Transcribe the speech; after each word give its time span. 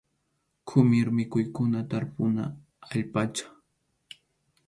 Qʼumir 0.69 1.07
mikhuykuna 1.17 1.79
tarpuna 1.91 2.43
allpacha. 2.91 3.45